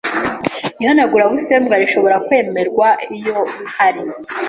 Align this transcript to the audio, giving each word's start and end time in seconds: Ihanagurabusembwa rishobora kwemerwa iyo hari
Ihanagurabusembwa 0.81 1.75
rishobora 1.81 2.15
kwemerwa 2.27 2.87
iyo 3.17 3.39
hari 3.77 4.01